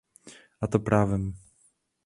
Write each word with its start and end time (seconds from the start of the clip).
A 0.61 0.65
to 0.71 0.79
právem. 0.79 1.23